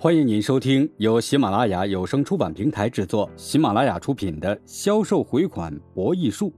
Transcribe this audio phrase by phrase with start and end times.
[0.00, 6.50] 欢迎您收听由喜马拉雅有声出版平台制作、喜马拉雅出品的《销售回款博弈术》，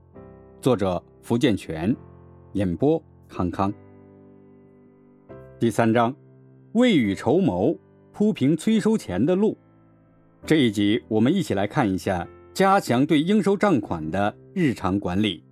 [0.61, 1.95] 作者福建泉，
[2.53, 3.73] 演播康康。
[5.59, 6.15] 第三章，
[6.73, 7.75] 未雨绸缪，
[8.11, 9.57] 铺平催收钱的路。
[10.45, 15.43] 这一集，我们一起来看一下加强对应收账款的日常管理。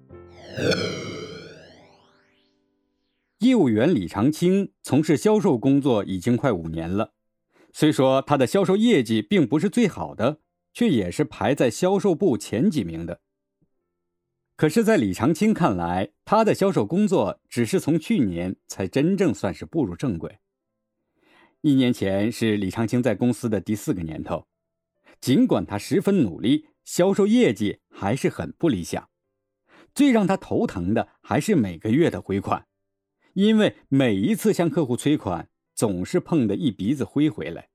[3.40, 7.14] 业务员李长青从事销售工作已经快五年了。
[7.72, 10.40] 虽说他的销售业绩并不是最好的，
[10.74, 13.22] 却也是排在销售部前几名的。
[14.56, 20.40] 可是，在李长青看来，他的销售工作只是从去年才真正算是步入正轨。
[21.62, 24.48] 一年前是李长青在公司的第四个年头，
[25.22, 29.10] 尽管他十分努力，销售业绩还是很不理想。
[29.94, 32.68] 最让他头疼的还是每个月的回款，
[33.34, 35.49] 因为每一次向客户催款。
[35.80, 37.70] 总是碰得一鼻子灰回来，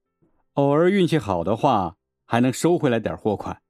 [0.53, 1.97] 偶尔运气好的话
[2.27, 3.63] 还能收回来点货款，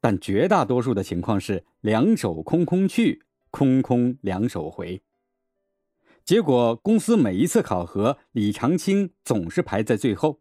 [0.00, 5.02] 但绝大多数的情况是两手空空去，空空两手回。
[6.24, 10.40] 结果公司每一次考核，李长青总是排在最后。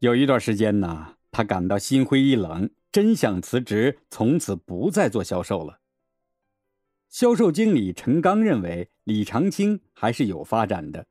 [0.00, 5.80] 有一段时间呢，他感到心灰意冷，真想辞职，从此不再做销售了。
[7.08, 11.06] 销售经理陈刚认为李长青还是有发展的。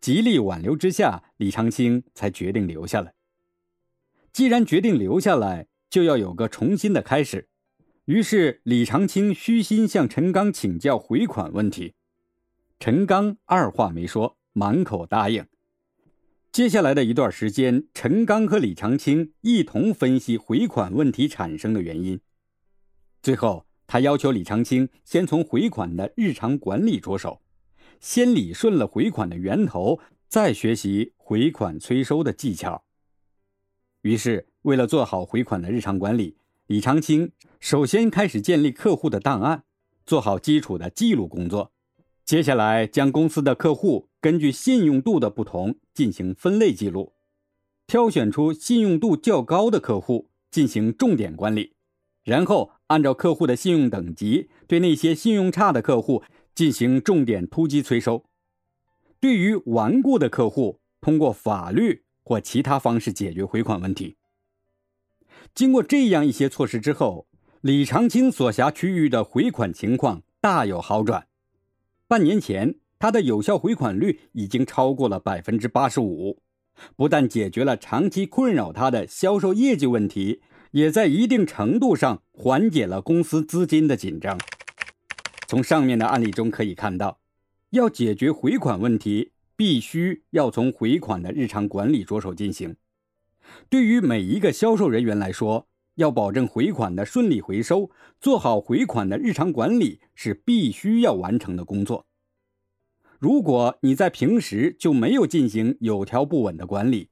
[0.00, 3.14] 极力挽留之下，李长青才决定留下来。
[4.32, 7.48] 既然决定留下来，就要有个重新的开始。
[8.04, 11.94] 于是，李长青虚心向陈刚请教回款问题。
[12.78, 15.46] 陈刚二话没说，满口答应。
[16.50, 22.20] 接下来的一段时间，陈刚和李长青一同分析回款问题产生的原因。
[23.22, 27.42] 最后，他要求李长青先从回款的日常管理着手。
[28.00, 32.84] 先理顺了回款的源头，再学习回款催收的技巧。
[34.00, 39.64] 于是，为了做好回款的日常管理，李长青首先开始建立客户的档案，
[40.06, 41.72] 做好基础的记录工作。
[42.24, 47.12] 接下来，将公司的客户根据信用度的不同进行分类记录，
[47.86, 51.74] 挑选出信用度较高的客户进行重点管理，
[52.24, 56.22] 然后按照客户的信用等级，对那些信用差的客户。
[56.60, 58.22] 进行重点突击催收，
[59.18, 64.18] 对于顽固的客户，通过法律或其他方式解决回款问题。
[65.54, 67.26] 经过这样一些措施之后，
[67.62, 71.28] 李长青所辖区域的回款情况大有好转。
[72.06, 76.42] 半年前，他的有效回款率已经超过了百分之八十五，
[76.94, 84.38] 不但解决了长期困扰他的销售业绩问题，也在一定程度上缓解了公司资金的紧张。
[85.50, 87.18] 从上面的案例中可以看到，
[87.70, 92.76] 要解决回款问题，必须要从回款的日常管理着手进行。
[93.68, 95.66] 对于每一个销售人员来说，
[95.96, 97.90] 要保证回款的顺利回收，
[98.20, 102.06] 做好回款的日常管理是必须要完成的工作。
[103.18, 107.08] 如果你在平时就没有进行有条不紊的管理，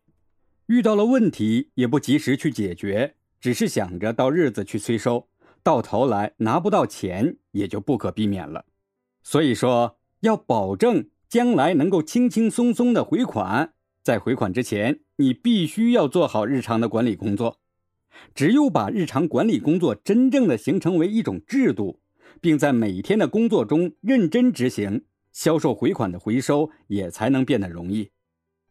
[0.67, 5.27] 遇到了问题也不及时去解决，只是想着到日子去催收。
[5.69, 8.65] 到头来拿不到钱，也就不可避免了。
[9.23, 17.59] 所以说，要保证将来能够轻轻松松的回款，在回款之前，你必须要做好日常的管理工作。
[18.35, 22.01] 只有把日常管理工作真正的形成为一种制度，
[22.41, 28.13] 并在每天的工作中认真执行，销售回款的回收也才能变得容易。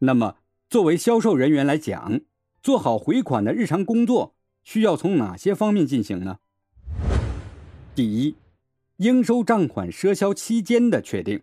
[0.00, 0.38] 那么，
[0.68, 2.22] 作为销售人员来讲，
[2.60, 6.38] 做好回款的日常工作需要从哪些方面进行呢？
[7.98, 8.36] 第一，
[8.98, 11.42] 应收账款赊销期间的确定，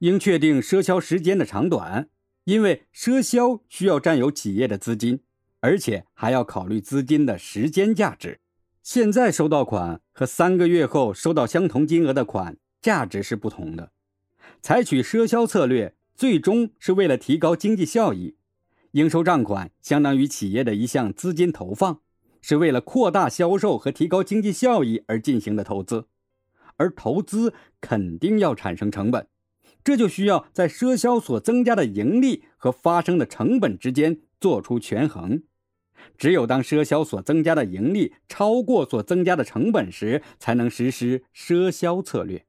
[0.00, 2.10] 应确定赊销时间的长短，
[2.44, 5.20] 因为赊销需要占有企业的资金，
[5.60, 8.40] 而且还要考虑资金的时间价值。
[8.82, 13.92] 现在收到款和三个月后收到相同金额的款价值是不同的。
[14.60, 18.36] 采取赊销策略，最终是为了提高经济效益。
[18.90, 22.02] 应收账款相当于企业的一项资金投放。
[22.40, 26.06] 是为了扩大销售和提高经济效益而进行的投资，
[26.76, 29.26] 而投资肯定要产生成本，
[29.82, 35.42] 这就需要在赊销所增加的盈利和发生的成本之间做出权衡。
[36.16, 42.46] 只有当赊销所增加的盈利超过所增加的成本时，才能实施赊销策略。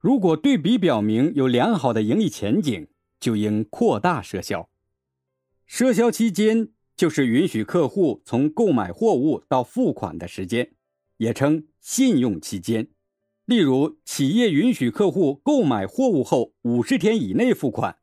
[0.00, 2.88] 如果对比表明有良好的盈利前景，
[3.20, 4.70] 就应扩大赊销。
[5.68, 6.70] 赊销期间。
[6.98, 10.72] 就是允许客户从购买货物到付款的时间，
[11.18, 12.88] 也称信用期间。
[13.44, 17.98] 例如，企业允许客户购买货物后五十天以内付款，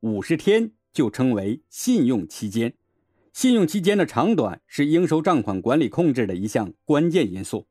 [0.00, 2.72] 五十天就称为信用期间。
[3.34, 7.66] 信用期间的长短是应收账款管理控制的一项关键因素。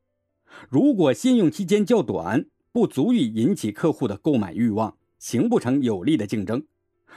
[0.68, 6.60] 如果信用期间较短，不足以引起客户的购买欲望，形不成有力的竞争；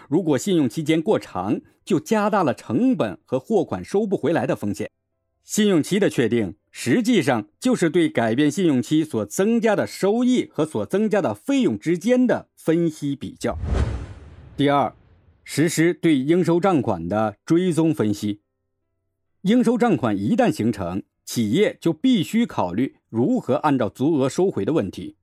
[0.09, 4.89] 如果信用期间过长，就加大了成本和货款收不回来的风险。
[5.44, 13.57] 信用期的确定，实际上就是对改变信用期所增加的收益和所增加的费用之间的分析比较。
[14.56, 14.94] 第二，
[15.44, 18.42] 实施对应收账款的追踪分析。
[19.42, 25.15] 应收账款一旦形成，企业就必须考虑如何按照足额收回的问题。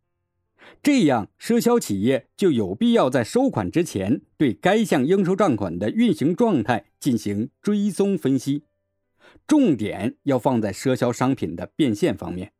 [0.82, 8.62] 这样，赊销企业就有必要在收款之前对该项应收账款的运行状态进行追踪分析。
[9.46, 12.52] 重点要放在赊销商品的变现方面，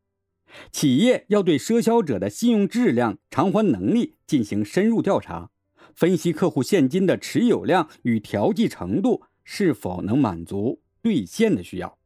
[0.72, 5.50] 企业要对赊销者的信用质量、偿还能力进行深入调查，
[5.94, 11.97] 分析客户现金的持有量与调剂程度是否能满足兑现的需要。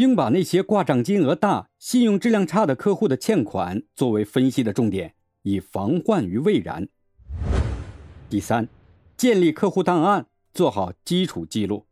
[0.00, 6.88] 应把那些挂账金额大、信用质量差的客户的欠款作为分析的重点，以防患于未然。
[8.30, 8.66] 第三，
[9.14, 10.24] 建立客户档案，
[10.54, 11.84] 做好基础记录。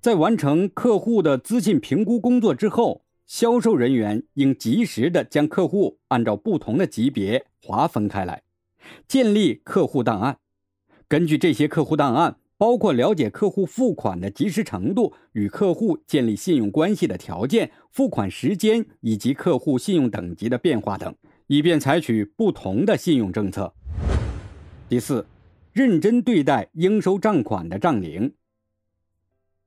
[0.00, 8.42] 在完成客户的资信评估工作之后，销售人员应及时的将客户按照不同的级别划分开来，
[9.06, 10.38] 建立客户档案。
[11.06, 21.12] 根据这些客户档案，包括了解客户付款的及时程度、与客户建立信用关系的条件、付款时间以及客户信用等级的变化等，
[21.48, 23.74] 以便采取不同的信用政策。
[24.88, 25.26] 第四，
[25.72, 28.32] 认真对待应收账款的账龄。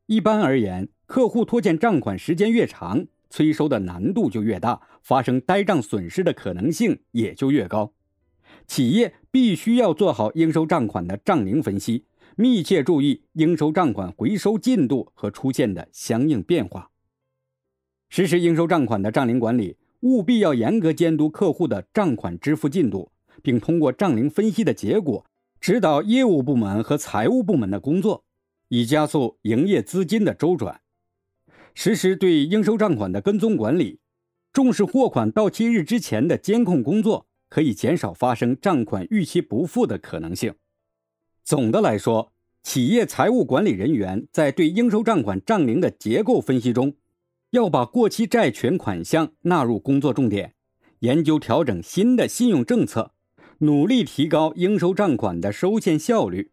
[0.06, 7.92] 一般而言，客户拖欠账款时间越长，催收的难度就越大，发生呆账损失的可能性也就越高。
[8.66, 12.06] 企业必须要做好应收账款的账龄分析，
[12.36, 16.92] 密切注意应收账款回收进度和出现的相应变化。
[18.10, 23.12] 实施应收账款的账龄管理，务必要严格监督客户的账款支付进度，
[23.42, 25.26] 并通过账龄分析的结果，
[25.60, 28.24] 指导业务部门和财务部门的工作。
[28.70, 30.82] 以加速营业资金的周转，
[31.76, 34.00] 实施对应收账款的跟踪管理，
[34.52, 40.56] 重视货款到期日之前的监控工作，可以减少发生账款逾期不付的可能性。
[41.46, 42.34] 总的来说，
[42.64, 46.96] 企业财务管理人员在对应收账款账龄的结构分析中，
[47.52, 50.56] 要把过期债权款项纳入工作重点，
[51.02, 53.12] 研究调整新的信用政策，
[53.60, 56.50] 努力提高应收账款的收现效率。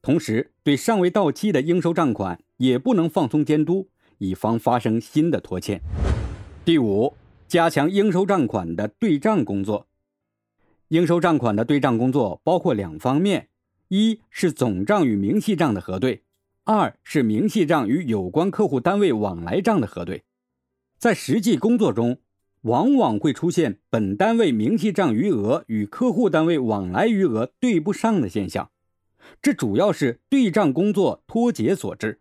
[0.00, 3.88] 同时，对尚未到期的应收账款也不能放松监督，
[4.18, 5.80] 以防发生新的拖欠。
[6.64, 7.14] 第五，
[7.48, 9.88] 加强应收账款的对账工作。
[10.90, 13.48] 应收账款的对账工作包括两方面：
[13.92, 16.20] 一是总账与明细账的核对；
[16.62, 20.22] 二是明细账与有关客户单位往来账的核对。
[20.96, 22.18] 在实际工作中，
[22.60, 28.70] 往往会出现本单位明细账余额与客户单位往来余额对不上的现象。
[29.42, 32.20] 这主要是对账工作脱节所致，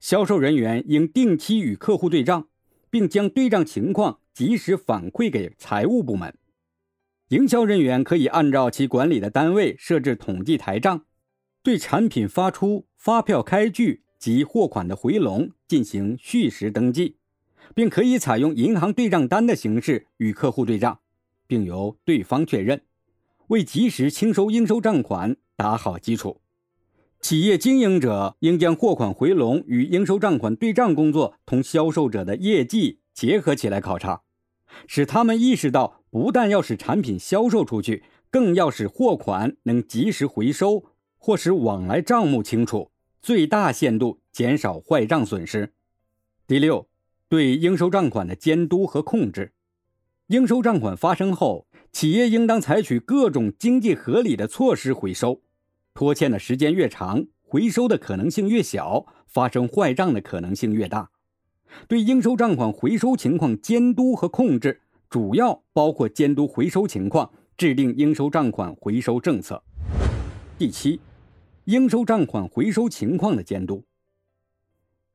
[0.00, 2.48] 销售人员应定期与客户对账，
[2.88, 6.34] 并将对账情况及时反馈给财务部门。
[7.32, 11.06] 营销人员可以按照其管理的单位设置统计台账，
[11.62, 17.16] 对产品发出、发票开具及货款的回笼进行序时登记，
[17.74, 20.98] 并可以采用银行对账单的形式与客户对账，
[21.46, 22.82] 并由对方确认，
[23.46, 26.42] 为及时清收应收账款打好基础。
[27.18, 34.20] 企业经营者应将货款回笼与应收账款对账工作同销售者的业绩结合起来考察，
[34.86, 40.84] 使他们意识到，不但要使产品销售出去，更要使货款能及时回收，
[41.16, 42.90] 或使往来账目清楚，
[43.22, 45.72] 最大限度减少坏账损失。
[46.46, 46.86] 第六，
[47.30, 49.54] 对应收账款的监督和控制。
[50.26, 55.40] 应收账款发生后，企业应当采取各种经济合理的措施回收。
[55.94, 61.08] 拖欠的时间越长，回收的可能性越小，发生坏账的可能性越大。
[61.88, 64.81] 对应收账款回收情况监督和控制，
[65.12, 69.62] 主要包括监督回收情况，制定应收账款回收政策。
[70.56, 71.00] 第七，
[71.66, 73.84] 应收账款回收情况的监督。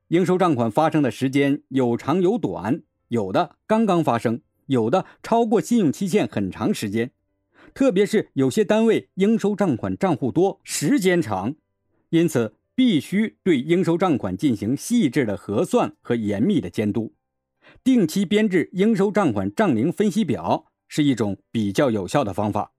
[0.06, 7.10] 应收账款发生的时间有长有短，有的刚刚发生，有的超过信用期限很长时间。
[7.74, 11.56] 特别是有些单位应收账款账户多、时间长，
[12.10, 17.12] 因此必须对应收账款进行细致的核算和严密的监督。
[17.82, 22.72] 定期编制应收账款账龄分析表是一种比较有效的方法。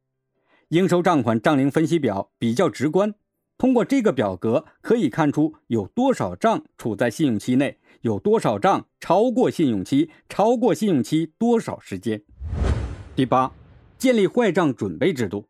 [0.70, 3.16] 应收账款账龄分析表比较直观，
[3.58, 12.22] 通过这个表格可以看出有多少账处在信用期内，有多少账超过信用期，超过信用期多少时间。
[13.16, 13.52] 第八，
[13.98, 15.48] 建立坏账准备制度。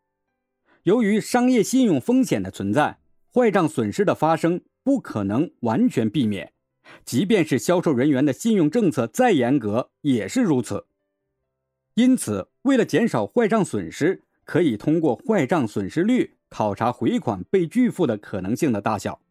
[0.84, 3.00] 由于商业信用风险的存在，
[3.34, 6.54] 坏账损失的发生不可能完全避免，
[7.06, 10.86] 即便是销售人员的信用政策再严格，也是如此。
[11.96, 16.36] 因此，为了减少坏账损失，可以通过坏账损失率。
[16.52, 19.22] 考察回款被拒付的可能性的大小。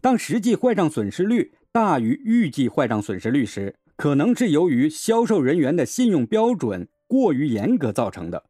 [0.00, 8.44] 当实际坏账损失率大于预计坏账损失率时，可能是由于销售人员的信用标准过于严格造成的，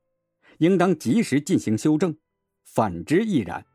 [0.59, 2.13] 应当及时进行修正；
[2.65, 3.67] 反之亦然。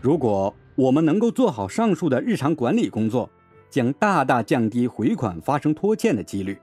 [0.00, 3.28] 如果我们能够做好上述的日常管理工作，
[3.68, 6.56] 将大大降低回款发生拖欠的几率。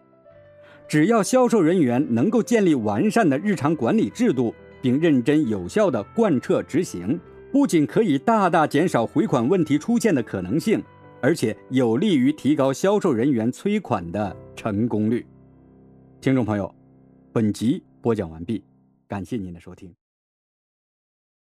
[0.87, 4.53] 只要销售人员能够建立完善的日常管理制度。
[4.83, 7.17] 并认真有效地贯彻执行，
[7.53, 10.83] 不仅可以大大减少回款问题出现的可能性，
[11.21, 15.25] 而且有利于提高销售人员催款的成功率。
[16.19, 16.69] 听众朋友，
[17.31, 18.61] 本集播讲完毕，
[19.07, 20.02] 感谢您的收听。